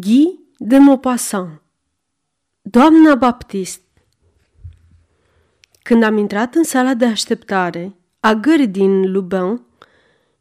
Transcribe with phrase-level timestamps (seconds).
[0.00, 1.62] Guy de Maupassant
[2.62, 3.80] Doamna Baptist
[5.82, 9.64] Când am intrat în sala de așteptare a gării din Lubin,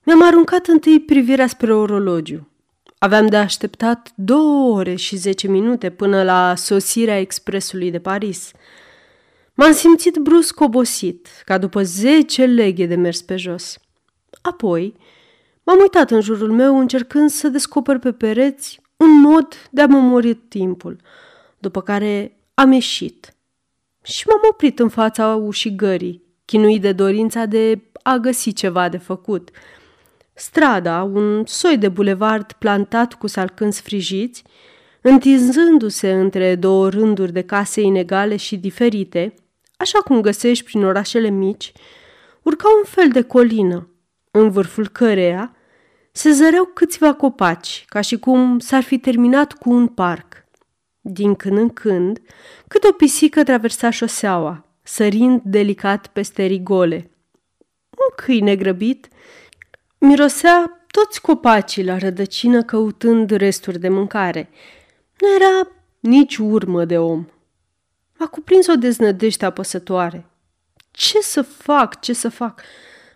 [0.04, 2.50] mi-am aruncat întâi privirea spre orologiu.
[2.98, 8.52] Aveam de așteptat două ore și zece minute până la sosirea expresului de Paris.
[9.54, 13.78] M-am simțit brusc obosit, ca după zece leghe de mers pe jos.
[14.42, 14.96] Apoi,
[15.64, 20.00] m-am uitat în jurul meu încercând să descoper pe pereți un mod de a mă
[20.00, 20.98] mori timpul,
[21.60, 23.36] după care am ieșit
[24.04, 28.98] și m-am oprit în fața ușii gării, chinuit de dorința de a găsi ceva de
[28.98, 29.50] făcut.
[30.34, 34.44] Strada, un soi de bulevard plantat cu salcânți frijiți,
[35.02, 39.34] întinzându-se între două rânduri de case inegale și diferite,
[39.78, 41.72] așa cum găsești prin orașele mici,
[42.42, 43.90] urca un fel de colină,
[44.32, 45.55] în vârful căreia
[46.18, 50.46] se zăreau câțiva copaci, ca și cum s-ar fi terminat cu un parc.
[51.02, 52.22] Din când în când,
[52.68, 57.12] cât o pisică traversa șoseaua, sărind delicat peste rigole.
[57.90, 59.08] Un câine grăbit
[59.98, 64.50] mirosea toți copacii la rădăcină căutând resturi de mâncare.
[65.20, 65.68] Nu era
[66.00, 67.26] nici urmă de om.
[68.18, 70.26] M-a cuprins o deznădejde apăsătoare.
[70.92, 72.62] Ce să fac, ce să fac?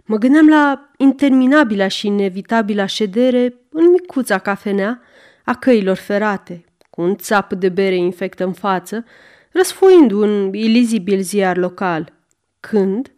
[0.09, 5.01] Mă gândeam la interminabila și inevitabilă ședere în micuța cafenea
[5.45, 9.05] a căilor ferate, cu un țap de bere infect în față,
[9.51, 12.13] răsfoind un ilizibil ziar local,
[12.59, 13.11] când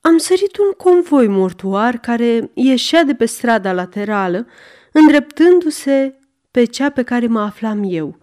[0.00, 4.46] am sărit un convoi mortuar care ieșea de pe strada laterală,
[4.92, 6.18] îndreptându-se
[6.50, 8.18] pe cea pe care mă aflam eu.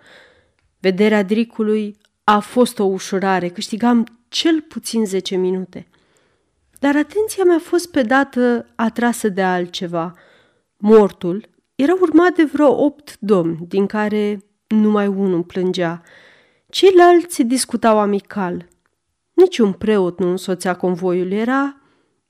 [0.79, 5.87] Vederea dricului a fost o ușurare, câștigam cel puțin zece minute–
[6.85, 10.13] dar atenția mea a fost pe dată atrasă de altceva.
[10.77, 16.01] Mortul era urmat de vreo opt domni, din care numai unul plângea.
[16.69, 18.67] Ceilalți discutau amical.
[19.33, 21.77] Niciun preot nu însoțea convoiul, era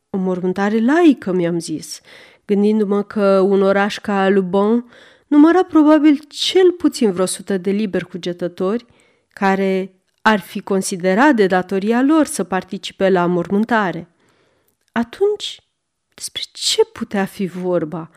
[0.10, 2.02] o mormântare laică, mi-am zis,
[2.46, 4.86] gândindu-mă că un oraș ca Lubon
[5.28, 8.86] număra probabil cel puțin vreo sută de liberi cugetători
[9.30, 14.10] care ar fi considerat de datoria lor să participe la mormântare.
[14.98, 15.62] Atunci,
[16.14, 18.10] despre ce putea fi vorba?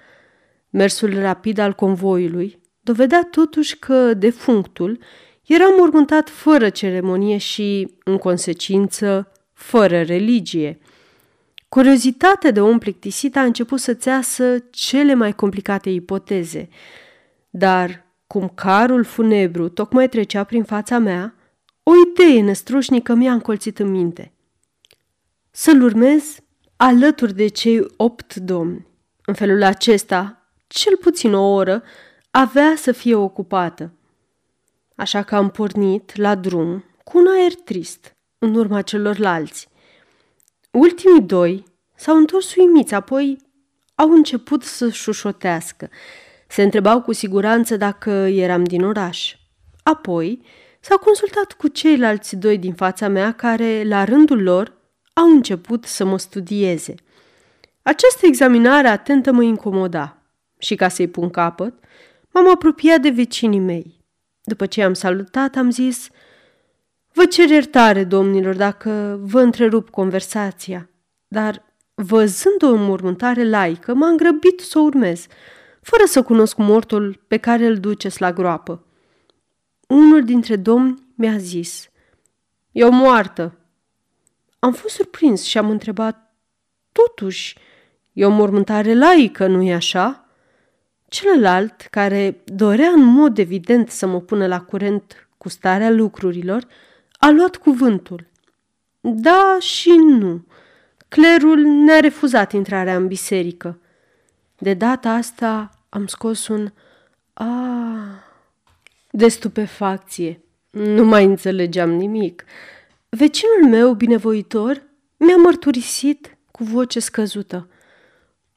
[0.71, 4.99] Mersul rapid al convoiului dovedea totuși că defunctul
[5.47, 10.79] era mormântat fără ceremonie și, în consecință, fără religie.
[11.69, 16.69] Curiozitatea de om plictisit a început să țeasă cele mai complicate ipoteze,
[17.51, 21.35] dar cum carul funebru tocmai trecea prin fața mea,
[21.83, 24.33] o idee năstrușnică mi-a încolțit în minte.
[25.51, 26.43] Să-l urmez
[26.81, 28.87] alături de cei opt domni.
[29.25, 31.83] În felul acesta, cel puțin o oră
[32.31, 33.93] avea să fie ocupată.
[34.97, 39.69] Așa că am pornit la drum cu un aer trist în urma celorlalți.
[40.71, 41.65] Ultimii doi
[41.97, 43.39] s-au întors uimiți, apoi
[43.95, 45.91] au început să șușotească.
[46.49, 49.37] Se întrebau cu siguranță dacă eram din oraș.
[49.83, 50.43] Apoi
[50.81, 54.78] s-au consultat cu ceilalți doi din fața mea care, la rândul lor,
[55.19, 56.95] au început să mă studieze.
[57.83, 60.23] Această examinare atentă mă incomoda
[60.59, 61.75] și ca să-i pun capăt,
[62.31, 64.05] m-am apropiat de vecinii mei.
[64.43, 66.09] După ce am salutat, am zis,
[67.13, 70.91] Vă cer iertare, domnilor, dacă vă întrerup conversația,
[71.29, 71.65] dar
[71.95, 75.27] văzând o înmormântare laică, m-am grăbit să o urmez,
[75.81, 78.87] fără să cunosc mortul pe care îl duceți la groapă.
[79.89, 81.89] Unul dintre domni mi-a zis,
[82.73, 83.59] E o moartă,
[84.59, 86.35] am fost surprins și am întrebat,
[86.93, 87.59] totuși,
[88.13, 90.29] e o mormântare laică, nu-i așa?
[91.09, 96.67] Celălalt, care dorea în mod evident să mă pună la curent cu starea lucrurilor,
[97.19, 98.27] a luat cuvântul.
[99.01, 100.45] Da și nu.
[101.09, 103.81] Clerul ne-a refuzat intrarea în biserică.
[104.59, 106.73] De data asta am scos un
[107.33, 107.47] a
[109.11, 110.41] de stupefacție.
[110.71, 112.45] Nu mai înțelegeam nimic.
[113.11, 114.83] Vecinul meu, binevoitor,
[115.17, 117.69] mi-a mărturisit cu voce scăzută.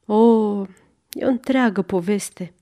[0.06, 0.68] O, oh,
[1.10, 2.54] e o întreagă poveste.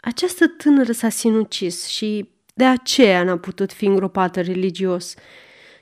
[0.00, 5.14] Această tânără s-a sinucis și de aceea n-a putut fi îngropată religios.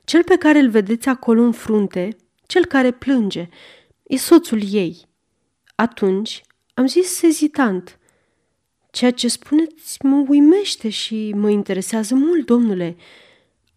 [0.04, 2.16] Cel pe care îl vedeți acolo în frunte,
[2.46, 3.48] cel care plânge,
[4.02, 5.06] e soțul ei.
[5.74, 6.42] Atunci
[6.74, 7.98] am zis ezitant.
[8.90, 12.96] Ceea ce spuneți mă uimește și mă interesează mult, domnule.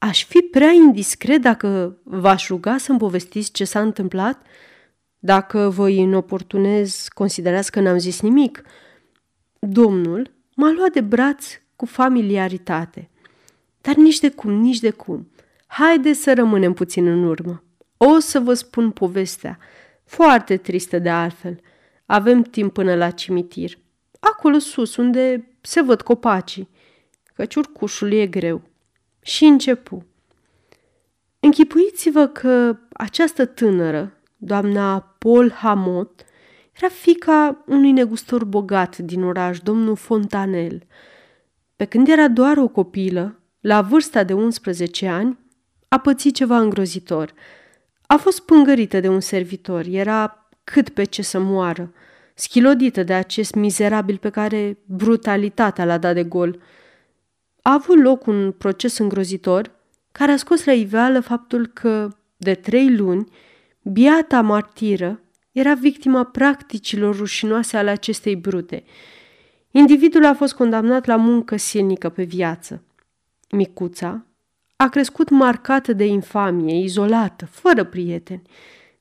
[0.03, 4.45] Aș fi prea indiscret dacă v-aș ruga să-mi povestiți ce s-a întâmplat?
[5.19, 8.63] Dacă vă inoportunez, considerați că n-am zis nimic.
[9.59, 11.45] Domnul m-a luat de braț
[11.75, 13.09] cu familiaritate.
[13.81, 15.31] Dar nici de cum, nici de cum.
[15.67, 17.63] Haide să rămânem puțin în urmă.
[17.97, 19.57] O să vă spun povestea,
[20.03, 21.59] foarte tristă de altfel.
[22.05, 23.77] Avem timp până la cimitir.
[24.19, 26.69] Acolo sus, unde se văd copacii,
[27.33, 28.69] căci urcușul e greu.
[29.21, 30.05] Și începu.
[31.39, 36.25] Închipuiți-vă că această tânără, doamna Paul Hamot,
[36.77, 40.83] era fica unui negustor bogat din oraș, domnul Fontanel.
[41.75, 45.37] Pe când era doar o copilă, la vârsta de 11 ani,
[45.87, 47.33] a pățit ceva îngrozitor.
[48.01, 51.93] A fost pângărită de un servitor, era cât pe ce să moară,
[52.33, 56.59] schilodită de acest mizerabil pe care brutalitatea l-a dat de gol.
[57.61, 59.71] A avut loc un proces îngrozitor
[60.11, 63.31] care a scos la iveală faptul că, de trei luni,
[63.81, 65.21] biata martiră
[65.51, 68.83] era victima practicilor rușinoase ale acestei brute.
[69.71, 72.83] Individul a fost condamnat la muncă silnică pe viață.
[73.49, 74.25] Micuța
[74.75, 78.41] a crescut marcată de infamie, izolată, fără prieteni.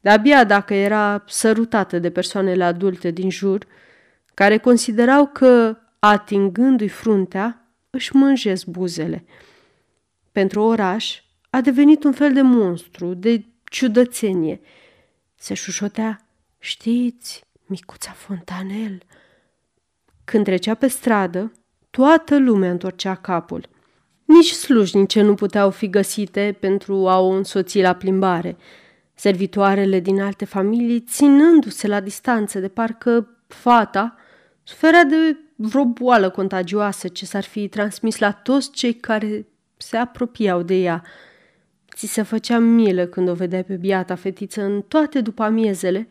[0.01, 3.67] De-abia dacă era sărutată de persoanele adulte din jur,
[4.35, 7.60] care considerau că, atingându-i fruntea,
[7.91, 9.25] își mânjesc buzele.
[10.33, 14.61] Pentru oraș a devenit un fel de monstru, de ciudățenie.
[15.35, 16.27] Se șușotea,
[16.59, 19.03] știți, micuța fontanel.
[20.25, 21.53] Când trecea pe stradă,
[21.91, 23.69] toată lumea întorcea capul.
[24.25, 28.57] Nici slujnice nu puteau fi găsite pentru a o însoți la plimbare.
[29.15, 34.17] Servitoarele din alte familii, ținându-se la distanță de parcă fata,
[34.63, 39.47] suferea de vreo boală contagioasă ce s-ar fi transmis la toți cei care
[39.77, 41.03] se apropiau de ea.
[41.95, 46.09] Ți se făcea milă când o vedeai pe biata fetiță în toate după amiezele,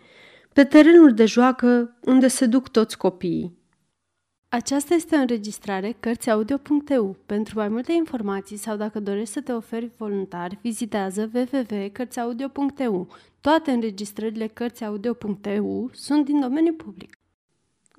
[0.53, 3.57] pe terenul de joacă unde se duc toți copiii.
[4.49, 7.15] Aceasta este o înregistrare Cărțiaudio.eu.
[7.25, 13.07] Pentru mai multe informații sau dacă dorești să te oferi voluntar, vizitează www.cărțiaudio.eu.
[13.41, 17.18] Toate înregistrările Cărțiaudio.eu sunt din domeniu public.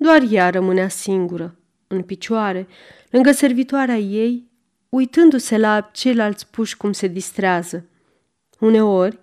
[0.03, 1.55] Doar ea rămânea singură,
[1.87, 2.67] în picioare,
[3.09, 4.47] lângă servitoarea ei,
[4.89, 7.89] uitându-se la ceilalți puși cum se distrează.
[8.59, 9.19] Uneori,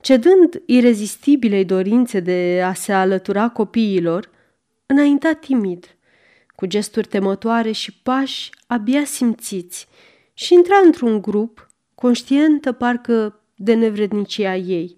[0.00, 4.30] cedând irezistibilei dorințe de a se alătura copiilor,
[4.86, 5.96] înainta timid,
[6.54, 9.88] cu gesturi temătoare și pași abia simțiți,
[10.34, 14.96] și intra într-un grup, conștientă parcă de nevrednicia ei.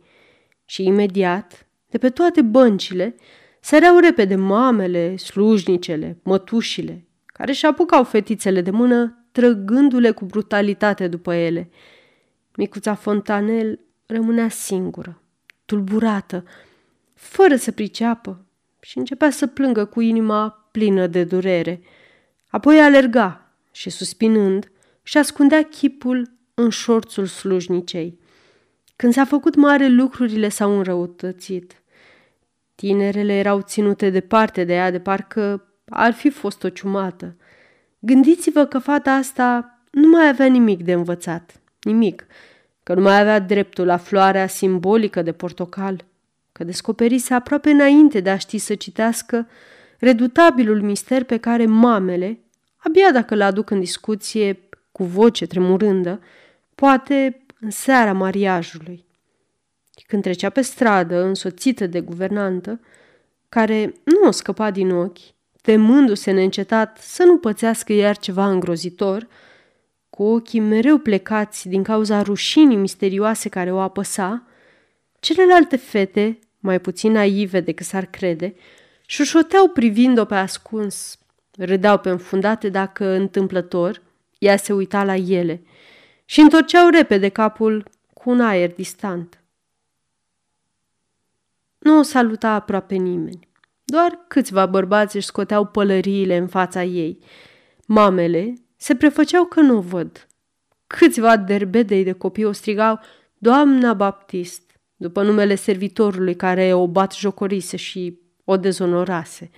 [0.64, 3.16] Și imediat, de pe toate băncile,
[3.64, 11.34] săreau repede mamele, slujnicele, mătușile, care și apucau fetițele de mână, trăgându-le cu brutalitate după
[11.34, 11.70] ele.
[12.56, 15.22] Micuța Fontanel rămânea singură,
[15.64, 16.44] tulburată,
[17.14, 18.44] fără să priceapă
[18.80, 21.82] și începea să plângă cu inima plină de durere.
[22.48, 24.70] Apoi alerga și, suspinând,
[25.02, 28.18] și ascundea chipul în șorțul slujnicei.
[28.96, 31.82] Când s-a făcut mare, lucrurile s-au înrăutățit.
[32.74, 37.36] Tinerele erau ținute departe de ea, de parcă ar fi fost o ciumată.
[37.98, 42.26] Gândiți-vă că fata asta nu mai avea nimic de învățat, nimic,
[42.82, 46.04] că nu mai avea dreptul la floarea simbolică de portocal,
[46.52, 49.48] că descoperise aproape înainte de a ști să citească
[49.98, 52.38] redutabilul mister pe care mamele,
[52.76, 54.58] abia dacă l aduc în discuție
[54.92, 56.20] cu voce tremurândă,
[56.74, 59.04] poate în seara mariajului.
[60.06, 62.80] Când trecea pe stradă, însoțită de guvernantă,
[63.48, 65.18] care nu o scăpa din ochi,
[65.62, 69.28] temându-se neîncetat să nu pățească iar ceva îngrozitor,
[70.10, 74.46] cu ochii mereu plecați din cauza rușinii misterioase care o apăsa,
[75.20, 78.54] celelalte fete, mai puțin naive decât s-ar crede,
[79.06, 81.18] șușoteau privind-o pe ascuns,
[81.56, 84.02] râdeau pe înfundate dacă, întâmplător,
[84.38, 85.62] ea se uita la ele
[86.24, 89.43] și întorceau repede capul cu un aer distant.
[91.84, 93.48] Nu o saluta aproape nimeni.
[93.84, 97.18] Doar câțiva bărbați își scoteau pălăriile în fața ei.
[97.86, 100.28] Mamele se prefăceau că nu o văd.
[100.86, 103.00] Câțiva derbedei de copii o strigau
[103.38, 109.50] Doamna Baptist, după numele servitorului care o bat jocorise și o dezonorase.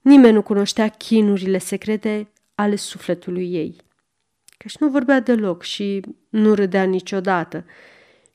[0.00, 3.76] Nimeni nu cunoștea chinurile secrete ale sufletului ei.
[4.56, 7.64] Căci nu vorbea deloc și nu râdea niciodată.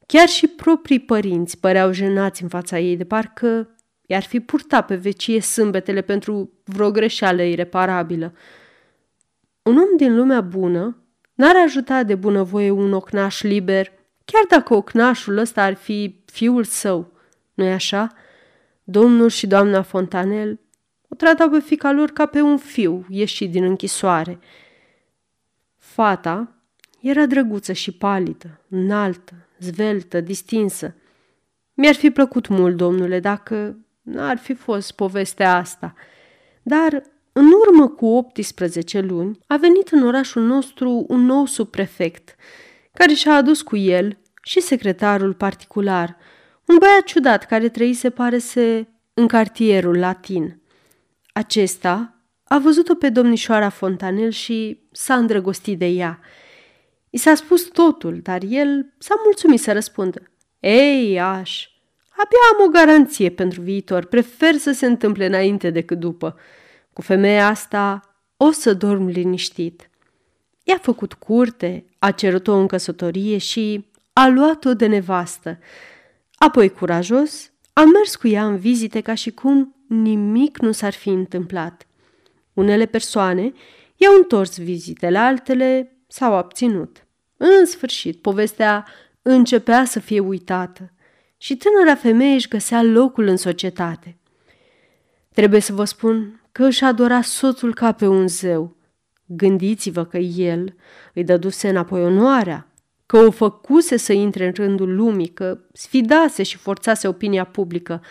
[0.05, 4.95] Chiar și proprii părinți păreau jenați în fața ei, de parcă i-ar fi purtat pe
[4.95, 8.33] vecie sâmbetele pentru vreo greșeală ireparabilă.
[9.61, 10.97] Un om din lumea bună
[11.33, 13.91] n-ar ajuta de bunăvoie un ocnaș liber,
[14.25, 17.11] chiar dacă ocnașul ăsta ar fi fiul său.
[17.53, 18.11] Nu-i așa?
[18.83, 20.59] Domnul și doamna Fontanel
[21.13, 24.39] o tratau pe fica lor ca pe un fiu ieșit din închisoare.
[25.77, 26.52] Fata
[27.03, 30.95] era drăguță și palidă, înaltă, zveltă, distinsă.
[31.73, 35.93] Mi-ar fi plăcut mult, domnule, dacă n-ar fi fost povestea asta.
[36.61, 42.35] Dar în urmă cu 18 luni a venit în orașul nostru un nou subprefect,
[42.93, 46.17] care și-a adus cu el și secretarul particular,
[46.65, 50.61] un băiat ciudat care trăise, pare se, în cartierul latin.
[51.33, 56.19] Acesta a văzut-o pe domnișoara Fontanel și s-a îndrăgostit de ea.
[57.13, 60.21] I s-a spus totul, dar el s-a mulțumit să răspundă.
[60.59, 61.67] Ei, aș,
[62.09, 66.35] abia am o garanție pentru viitor, prefer să se întâmple înainte decât după.
[66.93, 68.01] Cu femeia asta
[68.37, 69.89] o să dorm liniștit.
[70.63, 75.59] I-a făcut curte, a cerut-o în căsătorie și a luat-o de nevastă.
[76.35, 81.09] Apoi, curajos, a mers cu ea în vizite ca și cum nimic nu s-ar fi
[81.09, 81.87] întâmplat.
[82.53, 83.53] Unele persoane
[83.95, 87.05] i-au întors vizitele, altele s-au abținut.
[87.37, 88.85] În sfârșit, povestea
[89.21, 90.91] începea să fie uitată
[91.37, 94.17] și tânăra femeie își găsea locul în societate.
[95.33, 98.75] Trebuie să vă spun că își adora soțul ca pe un zeu.
[99.25, 100.75] Gândiți-vă că el
[101.13, 102.67] îi dăduse înapoi onoarea,
[103.05, 108.01] că o făcuse să intre în rândul lumii, că sfidase și forțase opinia publică,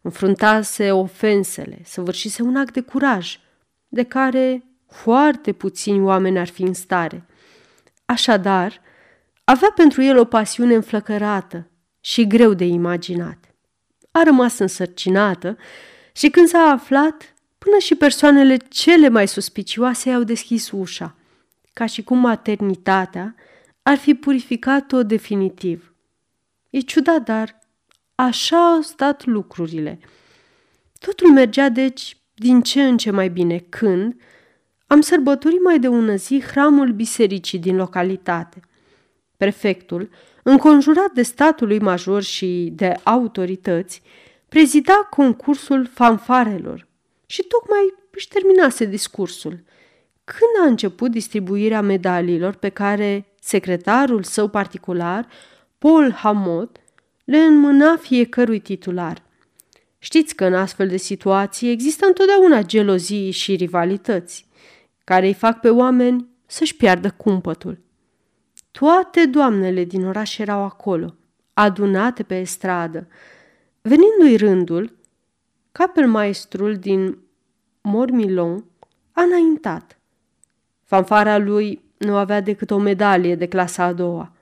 [0.00, 3.38] înfruntase ofensele, săvârșise un act de curaj,
[3.88, 7.26] de care foarte puțini oameni ar fi în stare.
[8.04, 8.80] Așadar,
[9.44, 11.70] avea pentru el o pasiune înflăcărată
[12.00, 13.54] și greu de imaginat.
[14.10, 15.56] A rămas însărcinată
[16.12, 21.16] și când s-a aflat, până și persoanele cele mai suspicioase au deschis ușa,
[21.72, 23.34] ca și cum maternitatea
[23.82, 25.94] ar fi purificat-o definitiv.
[26.70, 27.58] E ciudat, dar
[28.14, 29.98] așa au stat lucrurile.
[30.98, 34.20] Totul mergea, deci, din ce în ce mai bine, când
[34.86, 38.60] am sărbătorit mai de ună zi hramul bisericii din localitate.
[39.36, 40.10] Prefectul,
[40.42, 44.02] înconjurat de statului major și de autorități,
[44.48, 46.86] prezida concursul fanfarelor
[47.26, 49.64] și tocmai își terminase discursul.
[50.24, 55.26] Când a început distribuirea medaliilor pe care secretarul său particular,
[55.78, 56.76] Paul Hamot,
[57.24, 59.22] le înmâna fiecărui titular.
[59.98, 64.46] Știți că în astfel de situații există întotdeauna gelozii și rivalități,
[65.04, 67.78] care îi fac pe oameni să-și piardă cumpătul.
[68.70, 71.14] Toate doamnele din oraș erau acolo,
[71.52, 73.08] adunate pe stradă.
[73.80, 74.96] Venindu-i rândul,
[75.72, 77.18] capelmaistrul din
[77.80, 78.64] Mormilon
[79.12, 79.98] a înaintat.
[80.84, 84.32] Fanfara lui nu avea decât o medalie de clasa a doua.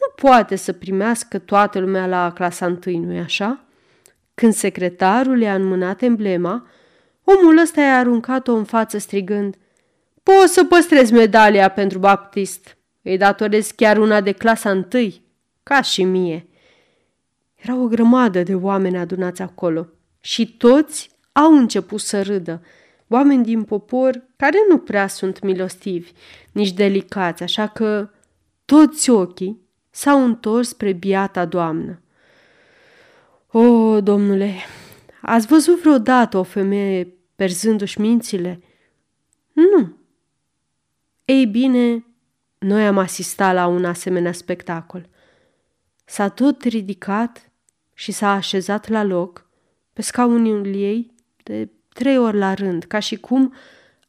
[0.00, 3.64] Nu poate să primească toată lumea la clasa întâi, nu-i așa?
[4.34, 6.66] Când secretarul i-a înmânat emblema,
[7.24, 9.56] omul ăsta i-a aruncat-o în față strigând
[10.34, 12.76] Poți să păstrezi medalia pentru baptist.
[13.02, 15.22] Îi datorez chiar una de clasa întâi,
[15.62, 16.48] ca și mie.
[17.54, 19.88] Era o grămadă de oameni adunați acolo
[20.20, 22.62] și toți au început să râdă.
[23.08, 26.12] Oameni din popor care nu prea sunt milostivi,
[26.52, 28.10] nici delicați, așa că
[28.64, 32.00] toți ochii s-au întors spre biata doamnă.
[33.50, 34.54] O, domnule,
[35.22, 38.60] ați văzut vreodată o femeie perzându-și mințile?
[39.52, 40.04] Nu.
[41.26, 42.04] Ei bine,
[42.58, 45.08] noi am asistat la un asemenea spectacol.
[46.04, 47.50] S-a tot ridicat
[47.94, 49.46] și s-a așezat la loc,
[49.92, 53.54] pe scaunul ei, de trei ori la rând, ca și cum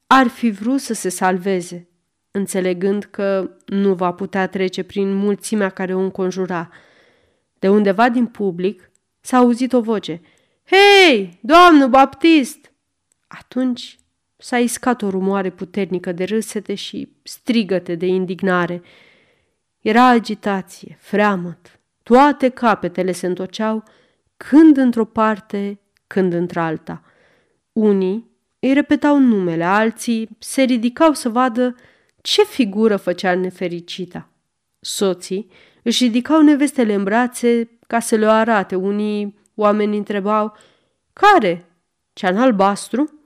[0.07, 1.87] ar fi vrut să se salveze,
[2.31, 6.69] înțelegând că nu va putea trece prin mulțimea care o înconjura.
[7.59, 10.21] De undeva din public s-a auzit o voce.
[10.63, 12.71] Hei, doamnă Baptist!
[13.27, 13.99] Atunci
[14.37, 18.81] s-a iscat o rumoare puternică de râsete și strigăte de indignare.
[19.81, 23.83] Era agitație, freamăt, toate capetele se întorceau,
[24.37, 27.01] când într-o parte, când într-alta.
[27.71, 31.75] Unii îi repetau numele, alții se ridicau să vadă
[32.21, 34.29] ce figură făcea nefericita.
[34.79, 35.51] Soții
[35.83, 38.75] își ridicau nevestele în brațe ca să le arate.
[38.75, 40.57] Unii oameni întrebau,
[41.13, 41.65] care?
[42.13, 43.16] Cea în albastru?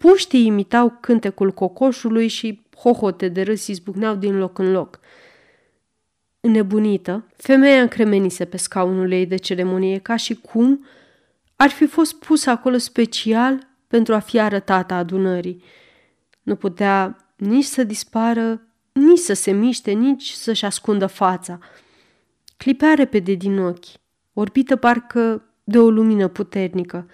[0.00, 5.00] Puștii imitau cântecul cocoșului și hohote de râs izbucneau din loc în loc.
[6.40, 10.86] Înnebunită, femeia încremenise pe scaunul ei de ceremonie ca și cum
[11.56, 15.62] ar fi fost pusă acolo special pentru a fi arătată adunării.
[16.42, 21.58] Nu putea nici să dispară, nici să se miște, nici să-și ascundă fața.
[22.56, 23.86] Clipea repede din ochi,
[24.32, 27.08] orbită parcă de o lumină puternică,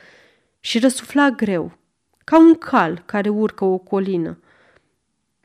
[0.60, 1.78] și răsufla greu,
[2.30, 4.38] ca un cal care urcă o colină.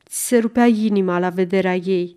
[0.04, 2.16] se rupea inima la vederea ei.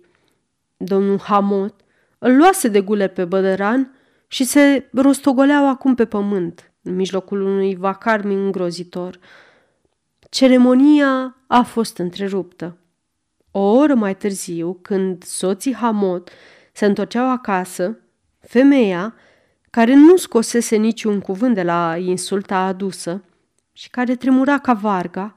[0.76, 1.74] Domnul Hamot
[2.18, 3.94] îl luase de gule pe bădăran
[4.26, 9.18] și se rostogoleau acum pe pământ, în mijlocul unui vacarm îngrozitor.
[10.30, 12.76] Ceremonia a fost întreruptă.
[13.50, 16.30] O oră mai târziu, când soții Hamot
[16.72, 17.98] se întorceau acasă,
[18.40, 19.14] femeia,
[19.70, 23.24] care nu scosese niciun cuvânt de la insulta adusă
[23.76, 25.36] și care tremura ca varga,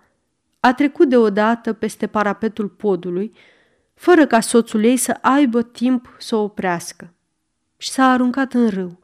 [0.60, 3.34] a trecut deodată peste parapetul podului,
[3.94, 7.14] fără ca soțul ei să aibă timp să o oprească
[7.78, 9.00] și s-a aruncat în râu.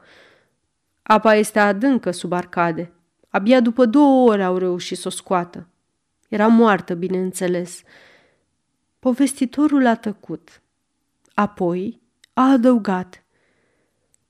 [1.02, 2.92] Apa este adâncă sub arcade.
[3.28, 5.68] Abia după două ore au reușit să o scoată.
[6.28, 7.82] Era moartă, bineînțeles.
[8.98, 10.62] Povestitorul a tăcut.
[11.34, 12.00] Apoi
[12.32, 13.24] a adăugat.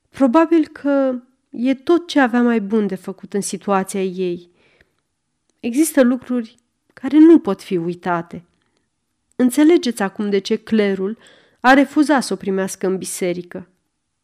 [0.08, 1.14] Probabil că
[1.50, 4.54] e tot ce avea mai bun de făcut în situația ei.
[5.66, 6.54] Există lucruri
[6.94, 8.44] care nu pot fi uitate.
[9.36, 11.18] Înțelegeți acum de ce clerul
[11.60, 13.68] a refuzat să o primească în biserică.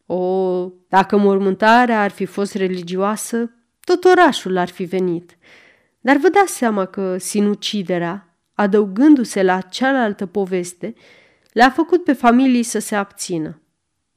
[0.05, 5.37] O, dacă mormântarea ar fi fost religioasă, tot orașul ar fi venit.
[6.01, 10.93] Dar vă dați seama că sinuciderea, adăugându-se la cealaltă poveste,
[11.53, 13.61] le-a făcut pe familii să se abțină.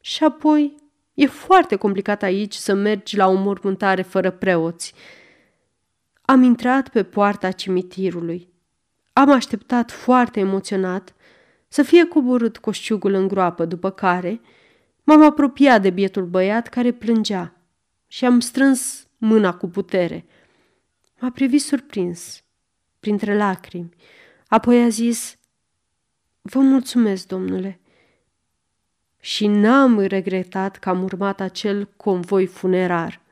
[0.01, 0.75] Și apoi,
[1.15, 4.95] e foarte complicat aici să mergi la o mormântare fără preoți.
[6.27, 8.49] Am intrat pe poarta cimitirului.
[9.13, 11.15] Am așteptat foarte emoționat
[11.69, 14.41] să fie coborât coșciugul în groapă, după care
[15.05, 17.57] m-am apropiat de bietul băiat care plângea
[18.07, 20.27] și am strâns mâna cu putere.
[21.21, 22.43] M-a privit surprins,
[23.01, 23.95] printre lacrimi.
[24.49, 25.37] Apoi a zis,
[26.43, 27.81] Vă mulțumesc, domnule.
[29.21, 33.26] Și n-am regretat că am urmat acel convoi funerar.